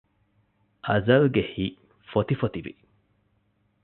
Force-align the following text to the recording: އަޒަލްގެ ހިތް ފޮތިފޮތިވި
އަޒަލްގެ 0.85 1.43
ހިތް 1.53 1.79
ފޮތިފޮތިވި 2.11 2.73